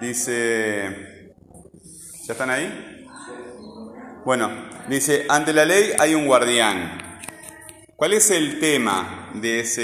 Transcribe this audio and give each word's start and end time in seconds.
Dice, 0.00 1.34
¿ya 2.24 2.32
están 2.32 2.48
ahí? 2.48 3.06
Bueno, 4.24 4.50
dice, 4.88 5.26
ante 5.28 5.52
la 5.52 5.64
ley 5.64 5.92
hay 5.98 6.14
un 6.14 6.26
guardián. 6.26 7.20
¿Cuál 7.96 8.14
es 8.14 8.30
el 8.30 8.60
tema 8.60 9.30
de 9.34 9.60
ese, 9.60 9.82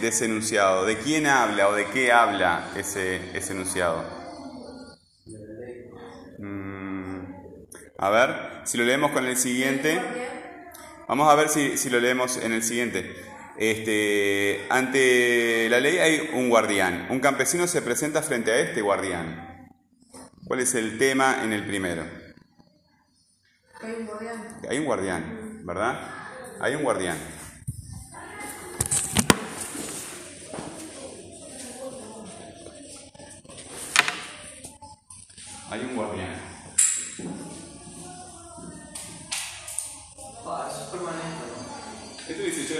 de 0.00 0.08
ese 0.08 0.26
enunciado? 0.26 0.84
¿De 0.84 0.98
quién 0.98 1.26
habla 1.26 1.68
o 1.68 1.74
de 1.74 1.86
qué 1.86 2.12
habla 2.12 2.70
ese, 2.76 3.36
ese 3.36 3.54
enunciado? 3.54 4.04
Mm, 6.38 7.24
a 7.96 8.10
ver, 8.10 8.60
si 8.64 8.76
lo 8.76 8.84
leemos 8.84 9.12
con 9.12 9.24
el 9.24 9.38
siguiente. 9.38 9.98
Vamos 11.08 11.32
a 11.32 11.34
ver 11.34 11.48
si, 11.48 11.78
si 11.78 11.88
lo 11.88 12.00
leemos 12.00 12.36
en 12.36 12.52
el 12.52 12.62
siguiente. 12.62 13.31
Este, 13.56 14.66
ante 14.70 15.68
la 15.68 15.80
ley 15.80 15.98
hay 15.98 16.30
un 16.32 16.48
guardián. 16.48 17.06
Un 17.10 17.20
campesino 17.20 17.66
se 17.66 17.82
presenta 17.82 18.22
frente 18.22 18.50
a 18.50 18.58
este 18.58 18.80
guardián. 18.80 19.70
¿Cuál 20.46 20.60
es 20.60 20.74
el 20.74 20.98
tema 20.98 21.42
en 21.42 21.52
el 21.52 21.66
primero? 21.66 22.04
Hay 23.80 23.92
un 23.92 24.06
guardián. 24.06 24.60
Hay 24.68 24.78
un 24.78 24.84
guardián, 24.84 25.60
¿verdad? 25.64 26.00
Hay 26.60 26.74
un 26.74 26.82
guardián. 26.82 27.16
Hay 35.70 35.80
un 35.80 35.96
guardián. 35.96 36.41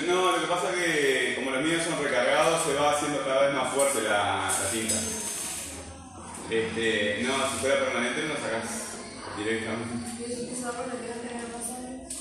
No, 0.07 0.33
lo 0.33 0.41
que 0.41 0.47
pasa 0.47 0.71
es 0.71 0.77
que 0.77 1.35
como 1.37 1.51
los 1.51 1.63
míos 1.63 1.83
son 1.85 2.03
recargados, 2.03 2.65
se 2.65 2.75
va 2.75 2.93
haciendo 2.93 3.25
cada 3.25 3.47
vez 3.47 3.55
más 3.55 3.73
fuerte 3.73 4.03
la, 4.03 4.51
la 4.51 4.71
tinta. 4.71 4.95
Este, 6.51 7.23
no, 7.23 7.51
si 7.51 7.57
fuera 7.59 7.81
permanente 7.81 8.29
lo 8.29 8.35
sacas 8.35 8.99
directamente. 9.39 9.95
Y 10.19 10.33
eso 10.33 10.49
que 10.49 10.55
se 10.55 10.63
va 10.63 10.69
a 10.69 10.73
permitir 10.73 11.11
tener 11.11 11.47
razones. 11.53 12.17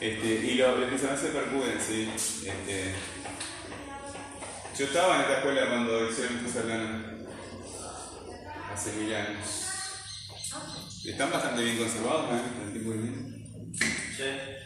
Este, 0.00 0.26
y 0.26 0.54
lo, 0.54 0.76
los 0.76 0.90
que 0.90 0.98
se 0.98 1.28
percuden, 1.28 1.78
sí. 1.80 2.10
Este, 2.14 2.94
yo 4.78 4.84
estaba 4.86 5.16
en 5.16 5.20
esta 5.22 5.36
escuela 5.38 5.68
cuando 5.68 6.10
hicieron 6.10 6.38
esta 6.38 6.60
Serrana. 6.60 7.18
Hace 8.72 8.92
mil 8.92 9.14
años. 9.14 9.46
Están 11.04 11.30
bastante 11.30 11.62
bien 11.62 11.76
conservados, 11.78 12.26
¿eh? 12.32 12.42
El 12.64 12.72
tipo 12.72 12.90
de. 12.90 12.98
Sí. 14.16 14.61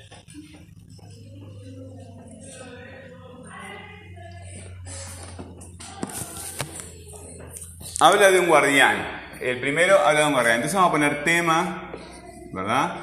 Habla 7.98 8.30
de 8.30 8.40
un 8.40 8.46
guardián. 8.46 9.22
El 9.40 9.58
primero 9.58 9.98
habla 9.98 10.20
de 10.20 10.26
un 10.26 10.34
guardián. 10.34 10.56
Entonces 10.56 10.74
vamos 10.74 10.90
a 10.90 10.92
poner 10.92 11.24
tema, 11.24 11.92
¿verdad? 12.52 12.94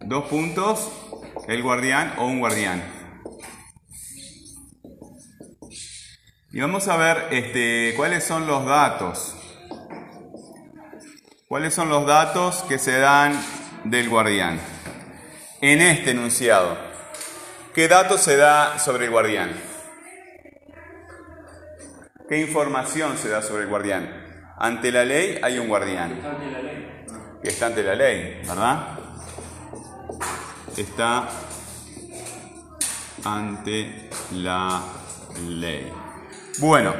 Dos 0.00 0.24
puntos, 0.24 0.90
el 1.46 1.62
guardián 1.62 2.14
o 2.18 2.26
un 2.26 2.40
guardián. 2.40 2.82
Y 6.50 6.60
vamos 6.60 6.88
a 6.88 6.96
ver 6.96 7.28
este, 7.30 7.94
cuáles 7.96 8.24
son 8.24 8.48
los 8.48 8.66
datos. 8.66 9.36
¿Cuáles 11.46 11.72
son 11.72 11.88
los 11.88 12.04
datos 12.04 12.64
que 12.68 12.80
se 12.80 12.98
dan 12.98 13.40
del 13.84 14.08
guardián? 14.08 14.58
En 15.60 15.80
este 15.80 16.10
enunciado, 16.10 16.76
¿qué 17.76 17.86
datos 17.86 18.20
se 18.22 18.36
da 18.36 18.80
sobre 18.80 19.04
el 19.04 19.12
guardián? 19.12 19.52
¿Qué 22.28 22.40
información 22.40 23.16
se 23.16 23.28
da 23.28 23.40
sobre 23.40 23.62
el 23.62 23.68
guardián? 23.68 24.21
Ante 24.62 24.92
la 24.92 25.04
ley 25.04 25.40
hay 25.42 25.58
un 25.58 25.66
guardián. 25.66 26.24
Ante 26.24 26.50
la 26.52 26.62
ley. 26.62 27.04
Que 27.42 27.48
está 27.48 27.66
ante 27.66 27.82
la 27.82 27.96
ley, 27.96 28.40
¿verdad? 28.46 28.96
Está 30.76 31.28
ante 33.24 34.08
la 34.30 34.80
ley. 35.48 35.92
Bueno, 36.58 36.94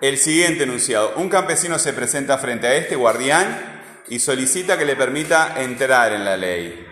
el 0.00 0.16
siguiente 0.16 0.62
enunciado. 0.62 1.14
Un 1.16 1.28
campesino 1.28 1.76
se 1.80 1.92
presenta 1.92 2.38
frente 2.38 2.68
a 2.68 2.76
este 2.76 2.94
guardián 2.94 3.82
y 4.06 4.20
solicita 4.20 4.78
que 4.78 4.84
le 4.84 4.94
permita 4.94 5.60
entrar 5.60 6.12
en 6.12 6.24
la 6.24 6.36
ley. 6.36 6.86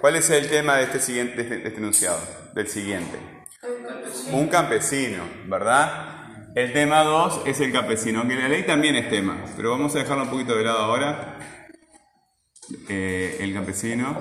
¿Cuál 0.00 0.14
es 0.14 0.30
el 0.30 0.48
tema 0.48 0.76
de 0.76 0.84
este, 0.84 1.00
siguiente, 1.00 1.42
de 1.42 1.56
este 1.56 1.76
enunciado? 1.76 2.20
Del 2.54 2.68
siguiente. 2.68 3.18
Un 4.30 4.46
campesino, 4.46 5.24
¿verdad? 5.46 6.17
El 6.54 6.72
tema 6.72 7.02
2 7.04 7.42
es 7.46 7.60
el 7.60 7.72
campesino, 7.72 8.20
aunque 8.20 8.34
la 8.36 8.48
ley 8.48 8.64
también 8.64 8.96
es 8.96 9.08
tema, 9.08 9.44
pero 9.56 9.70
vamos 9.70 9.94
a 9.94 9.98
dejarlo 10.00 10.24
un 10.24 10.30
poquito 10.30 10.56
de 10.56 10.64
lado 10.64 10.78
ahora. 10.78 11.38
Eh, 12.88 13.36
el 13.40 13.54
campesino. 13.54 14.20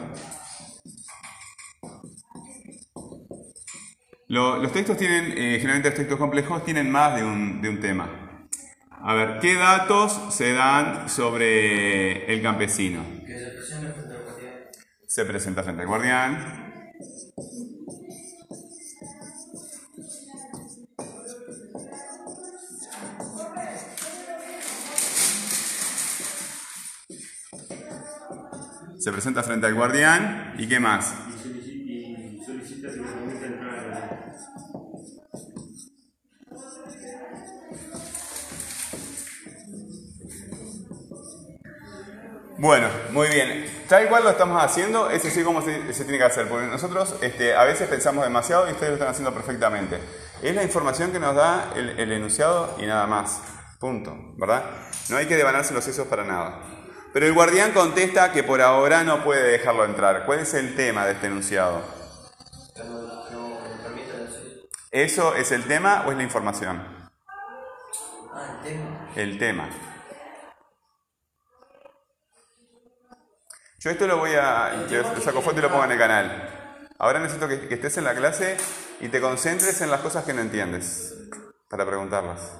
Lo- 4.28 4.58
los 4.58 4.72
textos 4.72 4.98
tienen, 4.98 5.32
eh, 5.32 5.58
generalmente 5.58 5.90
los 5.90 5.98
textos 5.98 6.18
complejos 6.18 6.64
tienen 6.66 6.92
más 6.92 7.16
de 7.16 7.24
un, 7.24 7.62
de 7.62 7.70
un 7.70 7.80
tema. 7.80 8.48
A 9.02 9.14
ver, 9.14 9.40
¿qué 9.40 9.56
datos 9.56 10.20
se 10.36 10.54
dan 10.54 11.10
sobre 11.10 12.32
el 12.32 12.42
campesino? 12.42 13.04
Que 13.26 13.38
se 13.40 13.46
presenta 13.56 13.94
frente 13.94 14.14
al 14.14 14.24
guardián. 14.24 14.54
Se 15.08 15.26
presenta 15.26 15.64
frente 15.64 15.82
al 15.82 15.88
guardián. 15.88 16.64
Se 29.00 29.12
presenta 29.12 29.44
frente 29.44 29.68
al 29.68 29.76
guardián. 29.76 30.56
¿Y 30.58 30.68
qué 30.68 30.80
más? 30.80 31.14
Bueno, 42.60 42.88
muy 43.12 43.28
bien. 43.28 43.66
Tal 43.88 44.10
cual 44.10 44.24
lo 44.24 44.32
estamos 44.32 44.62
haciendo, 44.62 45.12
es 45.12 45.24
así 45.24 45.44
como 45.44 45.62
se, 45.62 45.94
se 45.94 46.04
tiene 46.04 46.18
que 46.18 46.24
hacer, 46.24 46.50
porque 46.50 46.66
nosotros 46.66 47.16
este, 47.22 47.56
a 47.56 47.64
veces 47.64 47.88
pensamos 47.88 48.24
demasiado 48.24 48.68
y 48.68 48.72
ustedes 48.72 48.90
lo 48.90 48.96
están 48.96 49.10
haciendo 49.10 49.32
perfectamente. 49.34 50.00
Es 50.42 50.56
la 50.56 50.64
información 50.64 51.12
que 51.12 51.20
nos 51.20 51.36
da 51.36 51.72
el, 51.76 51.92
el 52.00 52.12
enunciado 52.12 52.76
y 52.80 52.88
nada 52.88 53.06
más. 53.06 53.42
Punto, 53.80 54.18
¿verdad? 54.38 54.64
No 55.10 55.18
hay 55.18 55.28
que 55.28 55.38
devanarse 55.38 55.74
los 55.74 55.84
sesos 55.84 56.08
para 56.08 56.26
nada. 56.26 56.77
Pero 57.14 57.26
el 57.26 57.34
guardián 57.34 57.72
contesta 57.72 58.32
que 58.32 58.44
por 58.44 58.62
ahora 58.62 59.04
no 59.04 59.24
puede 59.24 59.52
dejarlo 59.52 59.86
entrar. 59.86 60.26
¿Cuál 60.26 60.40
es 60.40 60.54
el 60.54 60.76
tema 60.76 61.06
de 61.06 61.14
este 61.14 61.28
enunciado? 61.28 61.82
¿Eso 64.92 65.36
es 65.36 65.52
el 65.52 65.66
tema 65.66 66.06
o 66.08 66.12
es 66.12 66.18
la 66.18 66.24
información? 66.24 66.82
Ah, 68.34 68.62
el 68.64 68.64
tema. 68.64 69.12
El 69.16 69.38
tema. 69.38 69.70
Yo 73.80 73.92
esto 73.92 74.08
lo 74.08 74.18
voy 74.18 74.32
a... 74.32 74.88
Saco 75.22 75.42
foto 75.42 75.60
y 75.60 75.62
lo 75.62 75.70
pongo 75.70 75.86
en 75.86 75.92
el 75.92 76.00
canal. 76.00 76.88
Ahora 76.98 77.20
necesito 77.20 77.48
que, 77.48 77.74
estés 77.74 77.98
en 77.98 78.06
la 78.06 78.16
clase 78.16 78.58
y 79.00 79.10
te 79.10 79.22
concentres 79.22 79.82
en 79.82 79.92
las 79.92 80.02
cosas 80.02 80.26
que 80.26 80.34
no 80.34 80.42
entiendes. 80.42 81.16
Para 81.70 81.86
preguntarlas. 81.86 82.60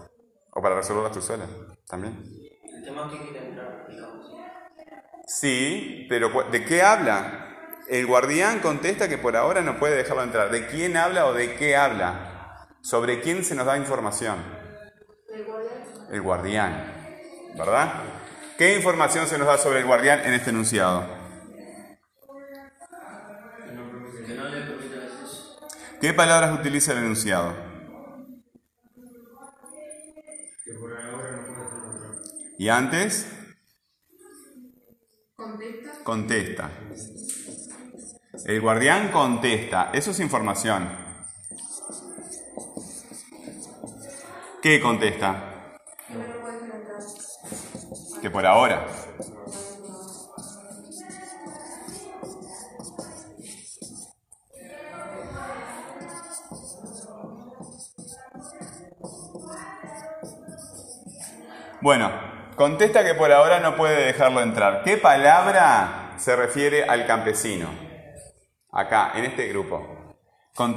O 0.52 0.62
para 0.62 0.76
resolverlas 0.76 1.14
tú 1.14 1.22
sola. 1.22 1.46
También. 1.88 2.24
El 2.64 2.86
tema 2.86 3.10
que. 3.10 3.57
Sí, 5.28 6.08
pero 6.10 6.32
¿de 6.50 6.64
qué 6.64 6.82
habla? 6.82 7.84
El 7.90 8.08
guardián 8.08 8.60
contesta 8.60 9.10
que 9.10 9.18
por 9.18 9.36
ahora 9.36 9.62
no 9.62 9.78
puede 9.78 9.98
dejarlo 9.98 10.24
entrar. 10.24 10.50
¿De 10.50 10.68
quién 10.68 10.96
habla 10.96 11.26
o 11.26 11.34
de 11.34 11.56
qué 11.56 11.76
habla? 11.76 12.68
¿Sobre 12.82 13.20
quién 13.20 13.44
se 13.44 13.54
nos 13.54 13.66
da 13.66 13.78
información? 13.78 14.38
El 15.30 15.44
guardián. 15.44 16.08
El 16.10 16.22
guardián, 16.22 16.94
¿verdad? 17.58 17.94
¿Qué 18.58 18.76
información 18.76 19.28
se 19.28 19.38
nos 19.38 19.48
da 19.48 19.58
sobre 19.58 19.80
el 19.80 19.86
guardián 19.86 20.22
en 20.26 20.34
este 20.34 20.50
enunciado? 20.50 21.06
¿Qué 26.00 26.14
palabras 26.14 26.58
utiliza 26.58 26.94
el 26.94 27.00
enunciado? 27.00 27.54
que 30.64 30.74
por 30.74 30.92
ahora 30.92 31.32
no 31.32 31.46
puede 31.46 31.62
dejarlo 31.62 31.92
entrar. 31.94 32.16
Y 32.58 32.70
antes, 32.70 33.37
Contesta. 36.04 36.72
El 38.46 38.60
guardián 38.60 39.12
contesta. 39.12 39.92
Eso 39.94 40.10
es 40.10 40.20
información. 40.20 40.90
¿Qué 44.64 44.82
contesta? 44.82 45.78
Que 48.20 48.32
por 48.32 48.48
ahora. 48.48 48.88
Bueno, 61.80 62.27
contesta 62.58 63.06
que 63.06 63.14
por 63.14 63.32
ahora 63.32 63.60
no 63.62 63.78
puede 63.78 64.08
dejarlo 64.08 64.42
entrar. 64.42 64.82
¿Qué 64.84 64.98
palabra 64.98 66.16
se 66.18 66.36
refiere 66.36 66.84
al 66.84 67.06
campesino? 67.06 67.70
Acá, 68.72 69.12
en 69.16 69.26
este 69.26 69.48
grupo. 69.48 70.16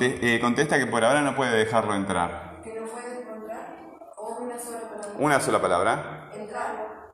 Eh, 0.00 0.38
contesta 0.40 0.78
que 0.78 0.86
por 0.86 1.02
ahora 1.04 1.22
no 1.22 1.34
puede 1.34 1.56
dejarlo 1.56 1.94
entrar. 1.94 2.60
Que 2.62 2.78
no 2.78 2.86
puede 2.86 3.22
encontrar. 3.22 3.76
O 4.18 4.36
una 4.42 4.58
sola 4.58 4.80
palabra. 4.80 5.14
Una 5.18 5.40
sola 5.40 5.60
palabra. 5.60 6.30
Entrar. 6.34 7.12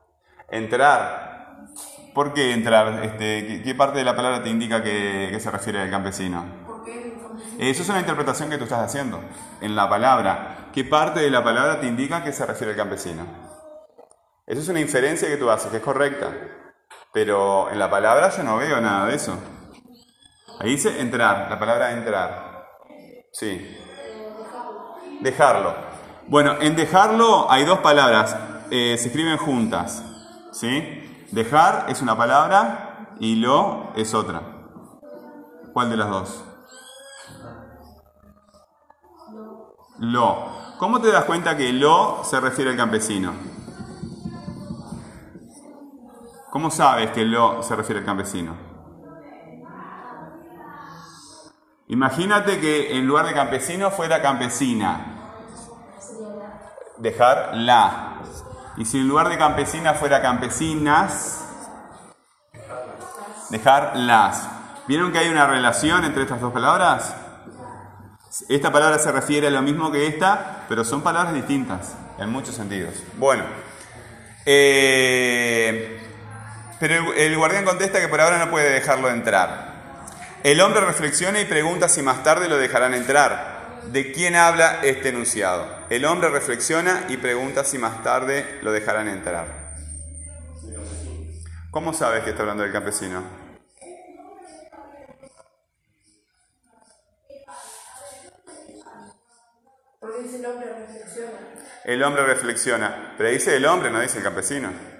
Entrar. 0.49 1.65
¿Por 2.13 2.33
qué 2.33 2.51
entrar? 2.51 3.05
Este, 3.05 3.61
¿qué, 3.63 3.75
parte 3.75 3.99
de 3.99 4.03
la 4.05 4.15
palabra 4.15 4.43
te 4.43 4.49
indica 4.49 4.83
que, 4.83 5.29
que 5.31 5.39
se 5.39 5.49
refiere 5.49 5.79
al 5.79 5.89
campesino? 5.89 6.45
Porque 6.65 6.91
información. 6.91 7.61
Eso 7.61 7.83
es 7.83 7.89
una 7.89 7.99
interpretación 7.99 8.49
que 8.49 8.57
tú 8.57 8.65
estás 8.65 8.79
haciendo 8.79 9.21
en 9.61 9.75
la 9.75 9.87
palabra. 9.87 10.69
¿Qué 10.73 10.83
parte 10.83 11.21
de 11.21 11.29
la 11.29 11.43
palabra 11.43 11.79
te 11.79 11.87
indica 11.87 12.23
que 12.23 12.33
se 12.33 12.45
refiere 12.45 12.71
al 12.71 12.77
campesino? 12.77 13.46
Eso 14.47 14.61
es 14.61 14.69
una 14.69 14.79
inferencia 14.79 15.27
que 15.27 15.35
tú 15.35 15.49
haces, 15.49 15.69
que 15.69 15.77
es 15.77 15.83
correcta. 15.83 16.31
Pero 17.11 17.69
en 17.69 17.77
la 17.77 17.89
palabra 17.89 18.29
yo 18.29 18.43
no 18.43 18.55
veo 18.55 18.79
nada 18.79 19.07
de 19.07 19.15
eso. 19.15 19.37
Ahí 20.61 20.71
dice 20.71 21.01
entrar, 21.01 21.49
la 21.49 21.59
palabra 21.59 21.91
entrar. 21.91 22.65
Sí. 23.33 23.77
Dejarlo. 25.19 25.75
Bueno, 26.27 26.61
en 26.61 26.77
dejarlo 26.77 27.51
hay 27.51 27.65
dos 27.65 27.79
palabras, 27.79 28.37
eh, 28.71 28.95
se 28.97 29.07
escriben 29.07 29.37
juntas. 29.37 30.01
¿Sí? 30.53 31.27
Dejar 31.31 31.87
es 31.89 32.01
una 32.01 32.15
palabra 32.15 33.15
y 33.19 33.35
lo 33.35 33.91
es 33.97 34.13
otra. 34.13 34.41
¿Cuál 35.73 35.89
de 35.89 35.97
las 35.97 36.09
dos? 36.09 36.43
Lo. 39.99 40.55
¿Cómo 40.79 41.01
te 41.01 41.11
das 41.11 41.25
cuenta 41.25 41.57
que 41.57 41.73
lo 41.73 42.23
se 42.23 42.39
refiere 42.39 42.71
al 42.71 42.77
campesino? 42.77 43.56
¿Cómo 46.57 46.71
sabes 46.71 47.11
que 47.11 47.23
lo 47.23 47.61
se 47.61 47.75
refiere 47.75 47.99
al 47.99 48.05
campesino? 48.07 48.57
Imagínate 51.87 52.59
que 52.59 52.97
en 52.97 53.05
lugar 53.05 53.27
de 53.27 53.35
campesino 53.35 53.91
fuera 53.91 54.23
campesina. 54.23 55.35
Dejar 56.97 57.51
la. 57.53 58.23
Y 58.75 58.85
si 58.85 58.97
en 58.97 59.07
lugar 59.07 59.29
de 59.29 59.37
campesina 59.37 59.93
fuera 59.93 60.19
campesinas, 60.19 61.45
dejar 63.51 63.95
las. 63.95 64.49
¿Vieron 64.87 65.11
que 65.11 65.19
hay 65.19 65.29
una 65.29 65.45
relación 65.45 66.05
entre 66.05 66.23
estas 66.23 66.41
dos 66.41 66.51
palabras? 66.51 67.15
Esta 68.49 68.71
palabra 68.71 68.97
se 68.97 69.11
refiere 69.11 69.45
a 69.45 69.51
lo 69.51 69.61
mismo 69.61 69.91
que 69.91 70.07
esta, 70.07 70.65
pero 70.67 70.83
son 70.83 71.03
palabras 71.03 71.35
distintas 71.35 71.95
en 72.17 72.31
muchos 72.31 72.55
sentidos. 72.55 72.95
Bueno, 73.15 73.43
eh, 74.43 76.06
pero 76.79 77.13
el, 77.13 77.17
el 77.17 77.37
guardián 77.37 77.65
contesta 77.65 77.99
que 77.99 78.07
por 78.07 78.21
ahora 78.21 78.37
no 78.37 78.49
puede 78.49 78.69
dejarlo 78.69 79.09
entrar. 79.09 79.77
El 80.43 80.61
hombre 80.61 80.81
reflexiona 80.81 81.41
y 81.41 81.45
pregunta 81.45 81.89
si 81.89 82.01
más 82.01 82.23
tarde 82.23 82.47
lo 82.47 82.57
dejarán 82.57 82.93
entrar. 82.93 83.57
¿De 83.91 84.11
quién 84.11 84.35
habla 84.35 84.81
este 84.83 85.09
enunciado? 85.09 85.65
El 85.89 86.05
hombre 86.05 86.29
reflexiona 86.29 87.05
y 87.07 87.17
pregunta 87.17 87.63
si 87.63 87.77
más 87.77 88.03
tarde 88.03 88.59
lo 88.61 88.71
dejarán 88.71 89.07
entrar. 89.07 89.75
¿Cómo 91.71 91.93
sabes 91.93 92.23
que 92.23 92.31
está 92.31 92.41
hablando 92.41 92.63
del 92.63 92.71
campesino? 92.71 93.23
Porque 99.99 100.21
dice 100.23 100.37
el 100.37 100.45
hombre 100.45 100.67
reflexiona. 100.73 101.31
El 101.85 102.03
hombre 102.03 102.25
reflexiona, 102.25 103.13
pero 103.17 103.29
dice 103.29 103.55
el 103.55 103.65
hombre, 103.65 103.89
no 103.89 104.01
dice 104.01 104.17
el 104.17 104.23
campesino. 104.23 104.96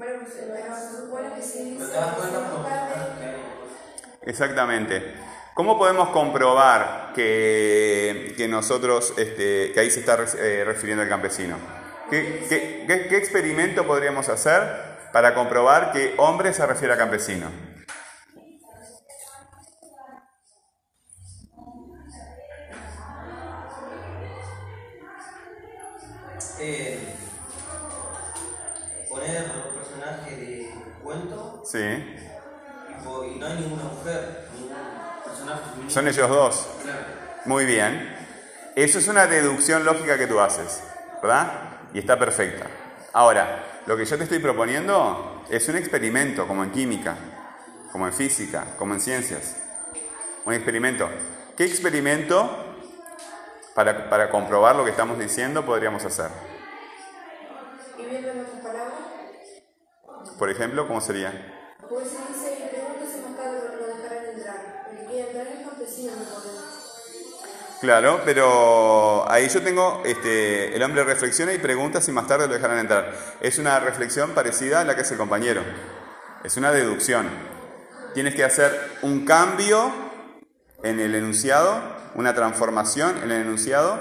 Bueno, 0.00 0.20
pues 0.22 0.32
pero 0.34 0.74
se 0.76 0.96
supone 0.96 1.34
que 1.34 1.42
sí 1.42 1.76
¿No 1.78 1.84
dice. 1.84 1.92
te 1.92 2.00
das 2.00 2.14
cuenta 2.14 2.40
más 2.40 2.50
por 2.52 2.64
tarde. 2.64 3.36
Exactamente. 4.22 5.14
¿Cómo 5.52 5.76
podemos 5.76 6.08
comprobar 6.08 7.12
que, 7.14 8.32
que 8.34 8.48
nosotros, 8.48 9.12
este, 9.18 9.72
que 9.74 9.78
ahí 9.80 9.90
se 9.90 10.00
está 10.00 10.16
eh, 10.38 10.62
refiriendo 10.64 11.02
al 11.02 11.08
campesino? 11.10 11.58
¿Qué, 12.08 12.46
qué- 12.48 12.84
qué- 12.86 13.08
qué 13.08 13.16
experimento 13.18 13.86
podríamos 13.86 14.30
hacer 14.30 14.62
para 15.12 15.34
comprobar 15.34 15.92
que 15.92 16.14
hombre 16.16 16.54
se 16.54 16.64
refiere 16.64 16.94
a 16.94 16.96
campesino? 16.96 17.50
Eh, 26.58 27.09
Sí. 31.70 31.78
y, 31.78 33.38
no 33.38 33.46
hay 33.46 33.54
ninguna 33.60 33.84
mujer, 33.84 34.48
ningún 34.54 34.74
personaje 35.24 35.60
femenino. 35.70 35.90
Son 35.90 36.08
ellos 36.08 36.28
dos. 36.28 36.68
Claro. 36.82 36.98
Muy 37.44 37.64
bien. 37.64 38.16
Eso 38.74 38.98
es 38.98 39.06
una 39.06 39.28
deducción 39.28 39.84
lógica 39.84 40.18
que 40.18 40.26
tú 40.26 40.40
haces, 40.40 40.82
¿verdad? 41.22 41.52
Y 41.94 42.00
está 42.00 42.18
perfecta. 42.18 42.66
Ahora, 43.12 43.82
lo 43.86 43.96
que 43.96 44.04
yo 44.04 44.18
te 44.18 44.24
estoy 44.24 44.40
proponiendo 44.40 45.44
es 45.48 45.68
un 45.68 45.76
experimento, 45.76 46.48
como 46.48 46.64
en 46.64 46.72
química, 46.72 47.16
como 47.92 48.08
en 48.08 48.14
física, 48.14 48.74
como 48.76 48.94
en 48.94 49.00
ciencias. 49.00 49.54
Un 50.46 50.54
experimento. 50.54 51.08
¿Qué 51.56 51.66
experimento 51.66 52.50
para, 53.76 54.10
para 54.10 54.28
comprobar 54.28 54.74
lo 54.74 54.84
que 54.84 54.90
estamos 54.90 55.20
diciendo 55.20 55.64
podríamos 55.64 56.04
hacer? 56.04 56.30
Y 57.96 58.06
viendo 58.06 58.28
en 58.30 58.40
otras 58.40 58.60
palabras. 58.60 58.94
Por 60.36 60.50
ejemplo, 60.50 60.88
¿cómo 60.88 61.00
sería? 61.00 61.58
Pues 61.90 62.04
dice 62.04 62.70
lo, 63.80 63.86
dejarán 63.86 64.24
entrar. 64.26 64.86
Que 65.08 65.20
entrar 65.20 65.46
es 65.48 65.66
campesino. 65.66 66.12
Claro, 67.80 68.20
pero 68.24 69.28
ahí 69.28 69.48
yo 69.48 69.60
tengo, 69.60 70.00
este, 70.04 70.76
el 70.76 70.82
hombre 70.84 71.02
reflexiona 71.02 71.52
y 71.52 71.58
pregunta 71.58 72.00
si 72.00 72.12
más 72.12 72.28
tarde 72.28 72.46
lo 72.46 72.54
dejarán 72.54 72.78
entrar. 72.78 73.12
Es 73.40 73.58
una 73.58 73.80
reflexión 73.80 74.30
parecida 74.30 74.82
a 74.82 74.84
la 74.84 74.94
que 74.94 75.00
hace 75.00 75.14
el 75.14 75.18
compañero. 75.18 75.62
Es 76.44 76.56
una 76.56 76.70
deducción. 76.70 77.28
Tienes 78.14 78.36
que 78.36 78.44
hacer 78.44 78.98
un 79.02 79.24
cambio 79.24 79.90
en 80.84 81.00
el 81.00 81.16
enunciado, 81.16 81.82
una 82.14 82.34
transformación 82.36 83.16
en 83.24 83.32
el 83.32 83.40
enunciado 83.42 84.00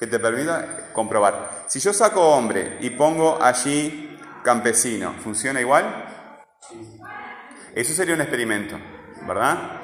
que 0.00 0.08
te 0.08 0.18
permita 0.18 0.90
comprobar. 0.92 1.66
Si 1.68 1.78
yo 1.78 1.92
saco 1.92 2.20
hombre 2.20 2.78
y 2.80 2.90
pongo 2.90 3.40
allí 3.40 4.18
campesino, 4.42 5.14
¿funciona 5.22 5.60
igual? 5.60 6.07
Eso 7.74 7.94
sería 7.94 8.14
un 8.14 8.20
experimento, 8.20 8.78
¿verdad? 9.26 9.80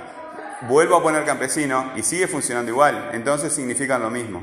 Vuelvo 0.69 0.97
a 0.97 1.03
poner 1.03 1.25
campesino 1.25 1.93
y 1.97 2.03
sigue 2.03 2.26
funcionando 2.26 2.71
igual, 2.71 3.11
entonces 3.12 3.53
significan 3.53 4.03
lo 4.03 4.11
mismo 4.11 4.43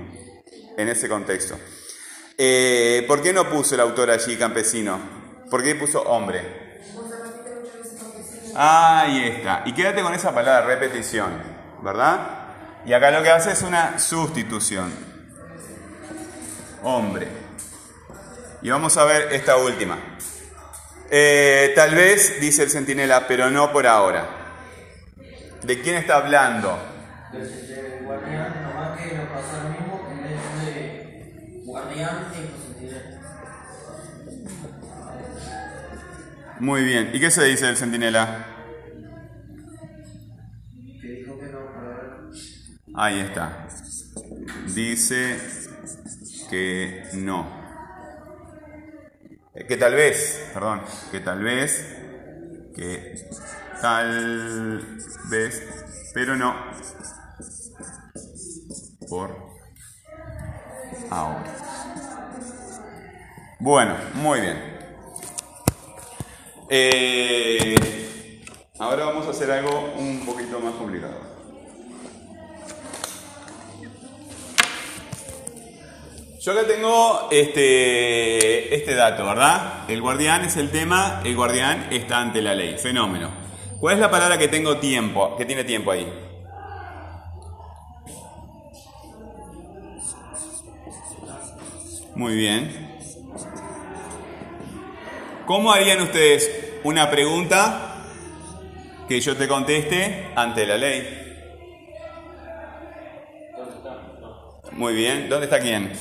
en 0.78 0.88
ese 0.90 1.10
contexto. 1.10 1.58
Eh, 2.38 3.04
¿Por 3.08 3.22
qué 3.22 3.34
no 3.34 3.50
puso 3.50 3.76
el 3.76 3.82
autor 3.82 4.10
allí 4.10 4.36
campesino? 4.38 5.00
¿Por 5.50 5.64
qué 5.64 5.76
puso 5.76 6.02
hombre? 6.02 6.82
Ahí 8.56 9.28
está. 9.28 9.64
Y 9.66 9.74
quédate 9.74 10.02
con 10.02 10.14
esa 10.14 10.34
palabra, 10.34 10.66
repetición, 10.66 11.32
¿verdad? 11.82 12.42
Y 12.86 12.94
acá 12.94 13.12
lo 13.12 13.22
que 13.22 13.30
hace 13.30 13.52
es 13.52 13.62
una 13.62 14.00
sustitución. 14.00 14.92
Hombre. 16.84 17.28
Y 18.62 18.70
vamos 18.70 18.98
a 18.98 19.06
ver 19.06 19.34
esta 19.34 19.58
última. 19.58 19.98
Eh, 21.14 21.74
tal 21.76 21.94
vez, 21.94 22.40
dice 22.40 22.64
el 22.64 22.70
centinela, 22.70 23.28
pero 23.28 23.50
no 23.52 23.74
por 23.74 23.86
ahora. 23.86 24.30
¿De 25.62 25.82
quién 25.82 25.98
está 25.98 26.16
hablando? 26.16 26.80
El 27.34 28.06
guardián, 28.06 28.64
nomás 28.64 28.98
que 28.98 29.16
nos 29.16 29.28
pasa 29.28 29.64
lo 29.64 29.70
mismo, 29.72 30.08
en 30.10 30.24
vez 30.24 30.40
de 30.74 31.62
guardián, 31.66 32.28
centinela. 32.34 33.02
Muy 36.62 36.84
bien. 36.84 37.12
¿Y 37.14 37.20
qué 37.20 37.30
se 37.30 37.44
dice 37.44 37.66
del 37.66 37.76
centinela? 37.76 38.46
Que 41.02 41.08
dijo 41.08 41.38
que 41.38 41.48
no, 41.48 41.60
para 41.74 42.30
Ahí 42.96 43.20
está. 43.20 43.68
Dice 44.74 45.38
que 46.50 47.04
no. 47.16 47.61
Que 49.72 49.78
tal 49.78 49.96
vez, 49.96 50.50
perdón, 50.54 50.82
que 51.12 51.22
tal 51.22 51.42
vez, 51.42 51.96
que 52.76 53.16
tal 53.82 55.00
vez, 55.30 55.64
pero 56.14 56.36
no. 56.36 56.54
Por 59.08 59.34
ahora. 61.10 61.56
Bueno, 63.62 63.96
muy 64.16 64.42
bien. 64.42 64.58
Eh, 66.70 68.44
ahora 68.78 69.06
vamos 69.06 69.26
a 69.26 69.30
hacer 69.30 69.52
algo 69.52 69.94
un 69.98 70.26
poquito 70.26 70.60
más 70.60 70.74
complicado. 70.74 71.31
Yo 76.42 76.54
acá 76.54 76.66
tengo 76.66 77.28
este, 77.30 78.74
este 78.74 78.96
dato, 78.96 79.28
¿verdad? 79.28 79.88
El 79.88 80.02
guardián 80.02 80.44
es 80.44 80.58
el 80.58 80.72
tema, 80.72 81.22
el 81.24 81.36
guardián 81.36 81.90
está 81.92 82.20
ante 82.20 82.42
la 82.42 82.56
ley. 82.56 82.80
Fenómeno. 82.80 83.30
¿Cuál 83.80 83.94
es 83.94 84.02
la 84.02 84.10
palabra 84.10 84.40
que 84.40 84.48
tengo 84.48 84.78
tiempo, 84.78 85.38
que 85.38 85.46
tiene 85.46 85.64
tiempo 85.64 85.92
ahí? 85.92 86.12
Muy 92.16 92.36
bien. 92.36 92.98
¿Cómo 95.46 95.72
harían 95.72 96.02
ustedes 96.02 96.72
una 96.84 97.12
pregunta 97.12 98.08
que 99.08 99.22
yo 99.22 99.38
te 99.38 99.48
conteste 99.48 100.32
ante 100.36 100.66
la 100.66 100.78
ley? 100.78 101.18
Muy 104.72 104.96
bien. 104.96 105.30
¿Dónde 105.30 105.46
está 105.46 105.60
quién? 105.60 105.92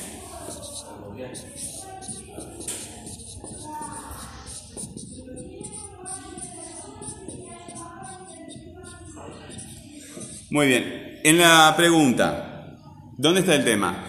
Muy 10.50 10.66
bien. 10.66 11.20
En 11.22 11.38
la 11.38 11.72
pregunta, 11.76 12.76
¿dónde 13.16 13.40
está 13.40 13.54
el 13.54 13.64
tema? 13.64 14.04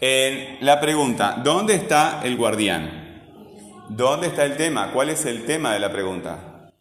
En 0.00 0.58
la 0.60 0.80
pregunta, 0.80 1.40
¿dónde 1.44 1.74
está 1.74 2.20
el 2.24 2.36
guardián? 2.36 3.22
¿Dónde 3.88 4.26
está 4.26 4.44
el 4.44 4.56
tema? 4.56 4.90
¿Cuál 4.92 5.10
es 5.10 5.24
el 5.26 5.46
tema 5.46 5.72
de 5.72 5.78
la 5.78 5.92
pregunta? 5.92 6.72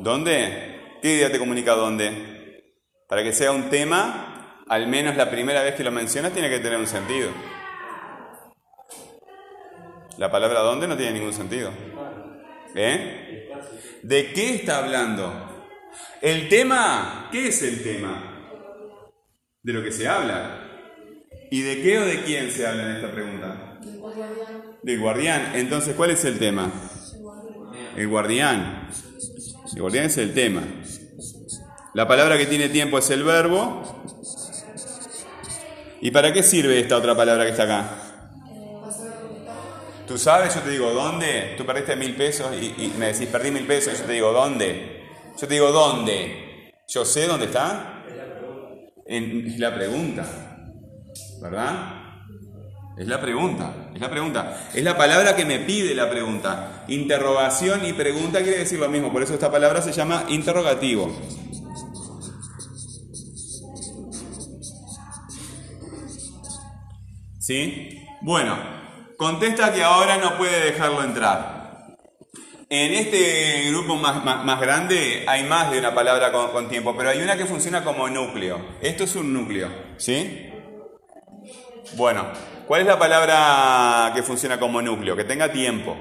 ¿Dónde? 0.00 0.98
¿Qué 1.00 1.14
idea 1.14 1.30
te 1.30 1.38
comunica 1.38 1.74
dónde? 1.74 2.74
Para 3.08 3.22
que 3.22 3.32
sea 3.32 3.52
un 3.52 3.70
tema, 3.70 4.64
al 4.68 4.88
menos 4.88 5.16
la 5.16 5.30
primera 5.30 5.62
vez 5.62 5.76
que 5.76 5.84
lo 5.84 5.92
mencionas 5.92 6.32
tiene 6.32 6.50
que 6.50 6.58
tener 6.58 6.78
un 6.80 6.88
sentido. 6.88 7.30
La 10.22 10.30
palabra 10.30 10.60
dónde 10.60 10.86
no 10.86 10.96
tiene 10.96 11.14
ningún 11.14 11.32
sentido. 11.32 11.72
¿Eh? 12.76 13.50
¿De 14.04 14.32
qué 14.32 14.54
está 14.54 14.78
hablando? 14.78 15.66
El 16.20 16.48
tema, 16.48 17.28
¿qué 17.32 17.48
es 17.48 17.60
el 17.62 17.82
tema? 17.82 18.70
De 19.64 19.72
lo 19.72 19.82
que 19.82 19.90
se 19.90 20.06
habla. 20.06 20.60
¿Y 21.50 21.62
de 21.62 21.82
qué 21.82 21.98
o 21.98 22.04
de 22.04 22.22
quién 22.22 22.52
se 22.52 22.64
habla 22.64 22.84
en 22.84 22.96
esta 22.98 23.10
pregunta? 23.10 23.80
El 23.82 23.98
guardián. 23.98 24.28
Del 24.84 25.00
guardián. 25.00 25.52
Entonces, 25.56 25.96
¿cuál 25.96 26.10
es 26.10 26.24
el 26.24 26.38
tema? 26.38 26.70
El 27.96 28.06
guardián. 28.06 28.90
El 29.74 29.80
guardián 29.80 30.04
es 30.04 30.18
el 30.18 30.34
tema. 30.34 30.62
La 31.94 32.06
palabra 32.06 32.38
que 32.38 32.46
tiene 32.46 32.68
tiempo 32.68 32.96
es 32.96 33.10
el 33.10 33.24
verbo. 33.24 34.04
¿Y 36.00 36.12
para 36.12 36.32
qué 36.32 36.44
sirve 36.44 36.78
esta 36.78 36.96
otra 36.96 37.16
palabra 37.16 37.42
que 37.42 37.50
está 37.50 37.64
acá? 37.64 38.11
Tú 40.12 40.18
sabes, 40.18 40.54
yo 40.54 40.60
te 40.60 40.68
digo, 40.68 40.92
¿dónde? 40.92 41.54
Tú 41.56 41.64
perdiste 41.64 41.96
mil 41.96 42.14
pesos 42.14 42.54
y, 42.54 42.92
me 42.98 43.14
decís, 43.14 43.26
perdí 43.28 43.50
mil 43.50 43.66
pesos 43.66 43.98
yo 43.98 44.04
te 44.04 44.12
digo, 44.12 44.30
¿dónde? 44.30 45.06
Yo 45.40 45.48
te 45.48 45.54
digo, 45.54 45.72
¿dónde? 45.72 46.74
Yo 46.86 47.02
sé 47.06 47.26
dónde 47.26 47.46
está. 47.46 48.04
Es 49.06 49.58
la 49.58 49.74
pregunta. 49.74 50.26
¿Verdad? 51.40 52.18
Es 52.98 53.06
la 53.06 53.22
pregunta, 53.22 53.90
es 53.94 54.00
la 54.02 54.10
pregunta. 54.10 54.68
Es 54.74 54.84
la 54.84 54.98
palabra 54.98 55.34
que 55.34 55.46
me 55.46 55.60
pide 55.60 55.94
la 55.94 56.10
pregunta. 56.10 56.84
Interrogación 56.88 57.86
y 57.86 57.94
pregunta 57.94 58.42
quiere 58.42 58.58
decir 58.58 58.78
lo 58.78 58.90
mismo, 58.90 59.10
por 59.10 59.22
eso 59.22 59.32
esta 59.32 59.50
palabra 59.50 59.80
se 59.80 59.92
llama 59.92 60.26
interrogativo. 60.28 61.10
¿Sí? 67.38 68.04
Bueno, 68.20 68.81
contesta 69.22 69.72
que 69.72 69.84
ahora 69.84 70.16
no 70.16 70.36
puede 70.36 70.72
dejarlo 70.72 71.04
entrar. 71.04 71.62
En 72.68 72.92
este 72.92 73.70
grupo 73.70 73.94
más, 73.94 74.60
grande 74.60 75.24
hay 75.28 75.44
más 75.44 75.70
de 75.70 75.78
una 75.78 75.94
palabra 75.94 76.32
con, 76.32 76.50
con 76.50 76.68
tiempo, 76.68 76.96
pero 76.96 77.10
hay 77.10 77.22
una 77.22 77.36
que 77.36 77.46
funciona 77.46 77.84
como 77.84 78.08
núcleo. 78.08 78.60
Esto 78.80 79.04
es 79.04 79.14
un 79.14 79.32
núcleo, 79.32 79.68
¿sí? 79.96 80.50
Bueno, 81.94 82.26
¿cuál 82.66 82.80
es 82.80 82.86
la 82.88 82.98
palabra 82.98 84.10
que 84.12 84.24
funciona 84.24 84.58
como 84.58 84.82
núcleo? 84.82 85.14
Que 85.14 85.24
tenga 85.24 85.52
tiempo. 85.52 85.96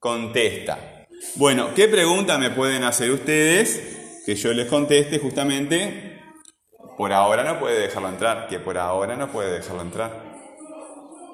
Contesta. 0.00 1.06
Bueno, 1.36 1.68
¿qué 1.76 1.86
pregunta 1.86 2.36
me 2.36 2.50
pueden 2.50 2.82
hacer 2.82 3.12
ustedes 3.12 4.24
que 4.26 4.34
yo 4.34 4.52
les 4.52 4.66
conteste 4.66 5.20
justamente? 5.20 6.20
Por 6.96 7.12
ahora 7.12 7.44
no 7.44 7.60
puede 7.60 7.78
dejarlo 7.78 8.08
entrar, 8.08 8.48
que 8.48 8.58
por 8.58 8.76
ahora 8.76 9.14
no 9.14 9.28
puede 9.28 9.52
dejarlo 9.52 9.82
entrar. 9.82 10.25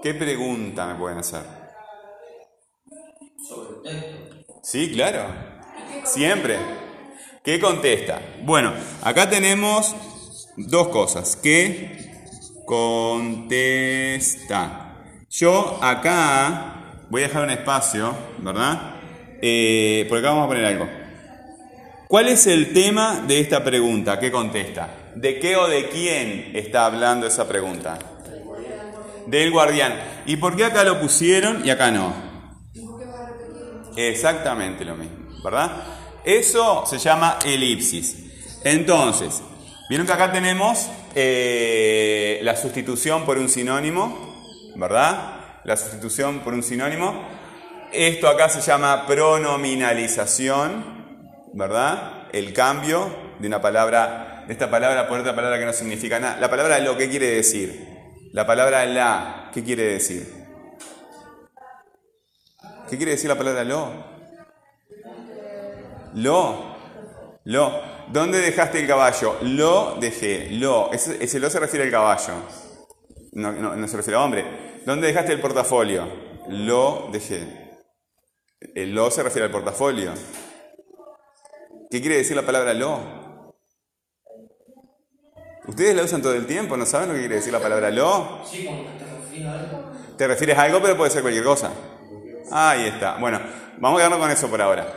¿Qué 0.02 0.14
pregunta 0.14 0.86
me 0.86 0.96
pueden 0.96 1.18
hacer? 1.18 1.42
sobre 3.48 3.76
el 3.76 3.82
texto. 3.82 4.60
Sí, 4.62 4.90
claro. 4.92 5.26
Siempre. 6.04 6.56
¿Qué 7.44 7.60
contesta? 7.60 8.20
Bueno, 8.42 8.72
acá 9.02 9.30
tenemos 9.30 9.94
dos 10.56 10.88
cosas. 10.88 11.36
¿Qué 11.36 12.24
contesta? 12.66 13.76
Yo 15.30 15.78
acá 15.80 17.04
voy 17.08 17.22
a 17.22 17.28
dejar 17.28 17.44
un 17.44 17.50
espacio, 17.50 18.12
¿verdad? 18.38 18.96
Eh, 19.40 20.04
porque 20.08 20.20
acá 20.20 20.30
vamos 20.30 20.46
a 20.46 20.48
poner 20.48 20.64
algo. 20.64 20.88
¿Cuál 22.08 22.28
es 22.28 22.48
el 22.48 22.72
tema 22.72 23.22
de 23.26 23.38
esta 23.38 23.62
pregunta? 23.62 24.18
¿Qué 24.18 24.32
contesta? 24.32 25.12
¿De 25.14 25.38
qué 25.38 25.56
o 25.56 25.68
de 25.68 25.88
quién 25.88 26.50
está 26.54 26.86
hablando 26.86 27.26
esa 27.26 27.46
pregunta? 27.46 27.98
Del 29.26 29.50
guardián. 29.50 29.94
¿Y 30.26 30.36
por 30.36 30.56
qué 30.56 30.64
acá 30.64 30.84
lo 30.84 31.00
pusieron 31.00 31.64
y 31.64 31.70
acá 31.70 31.90
no? 31.90 32.32
Exactamente 33.96 34.84
lo 34.84 34.96
mismo, 34.96 35.42
¿verdad? 35.44 35.70
Eso 36.24 36.84
se 36.86 36.98
llama 36.98 37.38
elipsis. 37.44 38.16
Entonces, 38.64 39.42
vieron 39.88 40.06
que 40.06 40.12
acá 40.12 40.30
tenemos 40.32 40.88
eh, 41.14 42.40
la 42.42 42.56
sustitución 42.56 43.24
por 43.24 43.38
un 43.38 43.48
sinónimo, 43.48 44.72
¿verdad? 44.76 45.60
La 45.64 45.76
sustitución 45.76 46.40
por 46.40 46.54
un 46.54 46.62
sinónimo. 46.62 47.28
Esto 47.92 48.28
acá 48.28 48.48
se 48.48 48.60
llama 48.62 49.06
pronominalización, 49.06 51.02
¿verdad? 51.52 52.28
El 52.32 52.54
cambio 52.54 53.14
de 53.38 53.48
una 53.48 53.60
palabra, 53.60 54.44
de 54.46 54.52
esta 54.54 54.70
palabra 54.70 55.08
por 55.08 55.20
otra 55.20 55.34
palabra 55.34 55.58
que 55.58 55.66
no 55.66 55.72
significa 55.74 56.18
nada. 56.18 56.38
La 56.40 56.48
palabra 56.48 56.78
lo, 56.78 56.96
¿qué 56.96 57.10
quiere 57.10 57.26
decir? 57.26 57.91
La 58.32 58.46
palabra 58.46 58.86
la, 58.86 59.50
¿qué 59.52 59.62
quiere 59.62 59.84
decir? 59.84 60.26
¿Qué 62.88 62.96
quiere 62.96 63.12
decir 63.12 63.28
la 63.28 63.36
palabra 63.36 63.62
lo? 63.62 63.92
Lo. 66.14 66.76
Lo. 67.44 67.82
¿Dónde 68.08 68.40
dejaste 68.40 68.80
el 68.80 68.86
caballo? 68.86 69.36
Lo 69.42 69.96
dejé. 70.00 70.48
Lo. 70.50 70.90
Ese, 70.92 71.38
lo 71.38 71.50
se 71.50 71.60
refiere 71.60 71.84
al 71.84 71.90
caballo. 71.90 72.32
No, 73.32 73.52
no, 73.52 73.76
no 73.76 73.88
se 73.88 73.98
refiere 73.98 74.18
a 74.18 74.24
hombre. 74.24 74.80
¿Dónde 74.86 75.08
dejaste 75.08 75.32
el 75.32 75.40
portafolio? 75.40 76.08
Lo 76.48 77.10
dejé. 77.12 77.80
El 78.74 78.94
lo 78.94 79.10
se 79.10 79.22
refiere 79.22 79.46
al 79.46 79.52
portafolio. 79.52 80.12
¿Qué 81.90 82.00
quiere 82.00 82.16
decir 82.16 82.34
la 82.34 82.46
palabra 82.46 82.72
lo? 82.72 83.21
Ustedes 85.66 85.94
la 85.94 86.02
usan 86.02 86.20
todo 86.20 86.34
el 86.34 86.46
tiempo, 86.46 86.76
¿no 86.76 86.84
saben 86.84 87.08
lo 87.08 87.14
que 87.14 87.20
quiere 87.20 87.36
decir 87.36 87.52
la 87.52 87.60
palabra 87.60 87.90
lo? 87.90 88.42
Sí, 88.44 88.68
te 88.98 89.04
refieres 89.04 89.46
a 89.46 89.52
algo. 89.52 89.92
Te 90.16 90.26
refieres 90.26 90.58
a 90.58 90.62
algo, 90.62 90.82
pero 90.82 90.96
puede 90.96 91.10
ser 91.10 91.22
cualquier 91.22 91.44
cosa. 91.44 91.70
Ahí 92.50 92.86
está. 92.86 93.16
Bueno, 93.18 93.40
vamos 93.78 93.96
a 93.96 94.00
quedarnos 94.00 94.18
con 94.18 94.30
eso 94.30 94.48
por 94.48 94.60
ahora. 94.60 94.92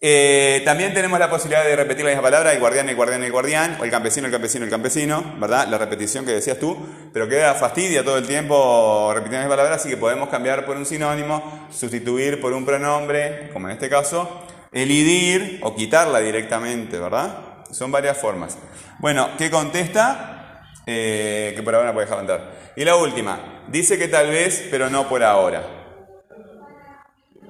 Eh, 0.00 0.62
también 0.64 0.92
tenemos 0.92 1.18
la 1.20 1.30
posibilidad 1.30 1.64
de 1.64 1.74
repetir 1.74 2.04
la 2.04 2.10
misma 2.10 2.22
palabra, 2.22 2.52
el 2.52 2.58
guardián, 2.58 2.88
el 2.88 2.96
guardián, 2.96 3.22
el 3.22 3.32
guardián, 3.32 3.76
o 3.80 3.84
el 3.84 3.90
campesino, 3.90 4.26
el 4.26 4.32
campesino, 4.32 4.64
el 4.64 4.70
campesino, 4.70 5.36
¿verdad? 5.38 5.68
La 5.68 5.78
repetición 5.78 6.24
que 6.24 6.32
decías 6.32 6.58
tú, 6.58 6.76
pero 7.12 7.28
queda 7.28 7.54
fastidia 7.54 8.04
todo 8.04 8.18
el 8.18 8.26
tiempo 8.26 9.10
repitiendo 9.12 9.38
la 9.38 9.44
misma 9.44 9.56
palabra, 9.56 9.74
así 9.76 9.88
que 9.88 9.96
podemos 9.96 10.28
cambiar 10.28 10.66
por 10.66 10.76
un 10.76 10.86
sinónimo, 10.86 11.68
sustituir 11.72 12.40
por 12.40 12.52
un 12.52 12.64
pronombre, 12.64 13.50
como 13.52 13.68
en 13.68 13.74
este 13.74 13.88
caso, 13.88 14.42
elidir 14.72 15.60
o 15.62 15.74
quitarla 15.74 16.20
directamente, 16.20 16.98
¿verdad? 16.98 17.47
Son 17.70 17.90
varias 17.90 18.16
formas. 18.16 18.58
Bueno, 18.98 19.28
¿qué 19.36 19.50
contesta? 19.50 20.62
Eh, 20.86 21.52
que 21.54 21.62
por 21.62 21.74
ahora 21.74 21.88
no 21.88 21.94
puede 21.94 22.06
dejar. 22.06 22.72
Y 22.76 22.84
la 22.84 22.96
última, 22.96 23.64
dice 23.68 23.98
que 23.98 24.08
tal 24.08 24.28
vez, 24.30 24.66
pero 24.70 24.88
no 24.88 25.08
por 25.08 25.22
ahora. 25.22 25.78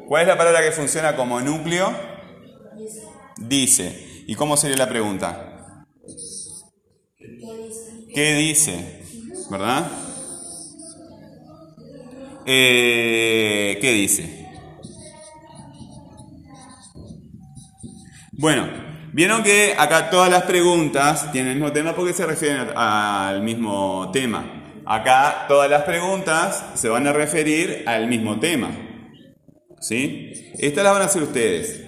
¿Cuál 0.08 0.22
es 0.22 0.28
la 0.28 0.38
palabra 0.38 0.62
que 0.62 0.72
funciona 0.72 1.14
como 1.14 1.40
núcleo? 1.40 1.92
Dice. 3.37 4.25
¿Y 4.26 4.34
cómo 4.34 4.56
sería 4.56 4.76
la 4.76 4.88
pregunta? 4.88 5.87
¿Qué 8.14 8.34
dice? 8.34 9.04
¿Verdad? 9.50 9.87
Eh, 12.44 13.78
¿Qué 13.80 13.92
dice? 13.92 14.48
Bueno, 18.32 18.88
vieron 19.12 19.42
que 19.42 19.74
acá 19.76 20.10
todas 20.10 20.30
las 20.30 20.42
preguntas 20.44 21.30
tienen 21.32 21.52
el 21.52 21.58
mismo 21.58 21.72
tema 21.72 21.94
porque 21.94 22.12
se 22.12 22.26
refieren 22.26 22.68
al 22.74 23.42
mismo 23.42 24.10
tema. 24.12 24.44
Acá 24.84 25.44
todas 25.48 25.70
las 25.70 25.82
preguntas 25.82 26.64
se 26.74 26.88
van 26.88 27.06
a 27.06 27.12
referir 27.12 27.84
al 27.86 28.06
mismo 28.06 28.40
tema. 28.40 28.70
¿Sí? 29.80 30.52
Estas 30.58 30.84
las 30.84 30.92
van 30.94 31.02
a 31.02 31.04
hacer 31.06 31.22
ustedes. 31.22 31.84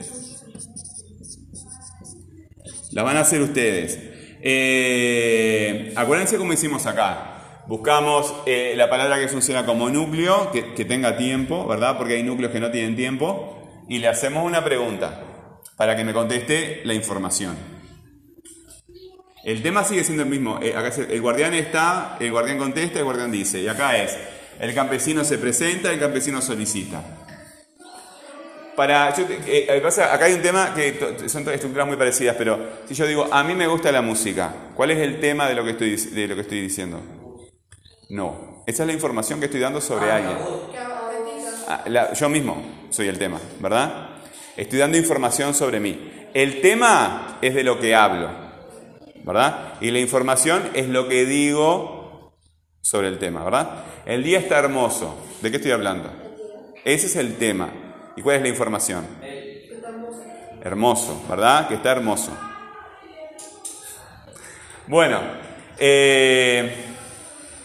Las 2.93 3.05
van 3.05 3.17
a 3.17 3.21
hacer 3.21 3.41
ustedes. 3.41 3.99
Eh, 4.43 5.93
acuérdense 5.97 6.37
cómo 6.37 6.53
hicimos 6.53 6.87
acá. 6.87 7.63
Buscamos 7.67 8.35
eh, 8.47 8.75
la 8.77 8.91
palabra 8.91 9.19
que 9.19 9.29
funciona 9.29 9.65
como 9.65 9.89
núcleo, 9.89 10.51
que, 10.53 10.75
que 10.75 10.85
tenga 10.85 11.17
tiempo, 11.17 11.67
¿verdad? 11.67 11.97
Porque 11.97 12.15
hay 12.15 12.23
núcleos 12.23 12.53
que 12.53 12.61
no 12.61 12.71
tienen 12.71 12.97
tiempo. 12.97 13.85
Y 13.89 13.99
le 13.99 14.09
hacemos 14.09 14.45
una 14.45 14.63
pregunta 14.65 15.30
para 15.81 15.97
que 15.97 16.05
me 16.05 16.13
conteste 16.13 16.83
la 16.85 16.93
información. 16.93 17.57
El 19.43 19.63
tema 19.63 19.83
sigue 19.83 20.05
siendo 20.05 20.25
el 20.25 20.29
mismo. 20.29 20.59
Eh, 20.61 20.77
acá 20.77 20.89
es 20.89 20.99
el, 20.99 21.11
el 21.11 21.23
guardián 21.23 21.55
está, 21.55 22.19
el 22.21 22.31
guardián 22.31 22.59
contesta, 22.59 22.99
el 22.99 23.07
guardián 23.07 23.33
dice. 23.33 23.63
Y 23.63 23.67
acá 23.67 23.97
es, 23.97 24.15
el 24.61 24.75
campesino 24.75 25.25
se 25.25 25.39
presenta, 25.39 25.91
el 25.91 25.99
campesino 25.99 26.43
solicita. 26.43 27.03
Para, 28.77 29.15
yo 29.17 29.25
eh, 29.47 29.81
pasa, 29.83 30.13
acá 30.13 30.27
hay 30.27 30.35
un 30.35 30.43
tema 30.43 30.75
que 30.75 30.93
to- 30.93 31.27
son 31.31 31.45
todas 31.45 31.55
estructuras 31.55 31.87
muy 31.89 31.97
parecidas, 31.97 32.37
pero 32.37 32.59
si 32.87 32.93
yo 32.93 33.07
digo, 33.07 33.27
a 33.33 33.43
mí 33.43 33.55
me 33.55 33.67
gusta 33.67 33.91
la 33.91 34.03
música, 34.03 34.53
¿cuál 34.77 34.91
es 34.91 34.99
el 34.99 35.19
tema 35.19 35.49
de 35.49 35.55
lo 35.55 35.65
que 35.65 35.71
estoy, 35.71 35.97
de 35.97 36.29
lo 36.29 36.35
que 36.35 36.43
estoy 36.43 36.61
diciendo? 36.61 37.01
No, 38.11 38.65
esa 38.67 38.83
es 38.83 38.87
la 38.87 38.93
información 38.93 39.39
que 39.41 39.47
estoy 39.47 39.61
dando 39.61 39.81
sobre 39.81 40.11
alguien. 40.11 40.37
Que 40.71 40.77
autentiza. 40.79 41.65
Ah, 41.69 41.85
la- 41.87 42.13
yo 42.13 42.29
mismo 42.29 42.63
soy 42.91 43.09
el 43.09 43.19
tema, 43.19 43.41
¿verdad? 43.61 44.10
Estoy 44.61 44.79
dando 44.79 44.99
información 44.99 45.55
sobre 45.55 45.81
mí. 45.81 46.29
El 46.35 46.61
tema 46.61 47.39
es 47.41 47.55
de 47.55 47.65
lo 47.65 47.81
que 47.81 47.95
hablo, 47.95 48.29
¿verdad? 49.25 49.73
Y 49.81 49.91
la 49.91 50.01
información 50.01 50.69
es 50.75 50.87
lo 50.87 51.09
que 51.09 51.25
digo 51.25 52.35
sobre 52.83 53.09
el 53.09 53.19
tema, 53.19 53.43
¿verdad? 53.43 53.85
El 54.05 54.23
día 54.23 54.39
está 54.39 54.59
hermoso. 54.59 55.17
¿De 55.41 55.51
qué 55.51 55.57
estoy 55.57 55.73
hablando? 55.73 56.13
Ese 56.85 57.07
es 57.07 57.17
el 57.17 57.39
tema. 57.39 57.71
¿Y 58.19 58.21
cuál 58.21 58.37
es 58.37 58.43
la 58.43 58.49
información? 58.49 59.07
Hermoso, 60.63 61.25
¿verdad? 61.27 61.67
Que 61.67 61.77
está 61.77 61.93
hermoso. 61.93 62.37
Bueno, 64.89 65.23
eh, 65.79 66.90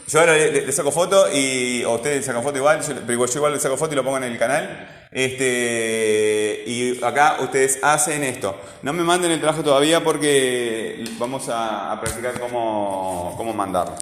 yo 0.07 0.19
ahora 0.19 0.33
le, 0.33 0.71
saco 0.71 0.91
foto 0.91 1.31
y 1.33 1.83
o 1.83 1.95
ustedes 1.95 2.25
sacan 2.25 2.43
foto 2.43 2.57
igual, 2.57 2.81
yo, 2.81 2.93
pero 3.07 3.25
yo 3.25 3.33
igual 3.35 3.53
le 3.53 3.59
saco 3.59 3.75
foto 3.75 3.93
y 3.93 3.95
lo 3.95 4.03
pongo 4.03 4.17
en 4.17 4.23
el 4.23 4.37
canal. 4.37 5.07
Este, 5.11 6.63
y 6.67 7.03
acá 7.03 7.37
ustedes 7.39 7.79
hacen 7.81 8.23
esto. 8.23 8.59
No 8.83 8.93
me 8.93 9.03
manden 9.03 9.31
el 9.31 9.39
trabajo 9.39 9.63
todavía 9.63 10.03
porque 10.03 11.03
vamos 11.17 11.47
a, 11.49 11.97
practicar 12.01 12.39
cómo, 12.39 13.33
cómo 13.37 13.53
mandarlo. 13.53 13.95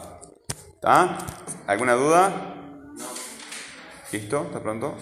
¿Está? 0.75 1.17
¿Alguna 1.67 1.93
duda? 1.93 2.55
¿Listo? 4.11 4.43
¿Está 4.47 4.59
pronto? 4.59 4.95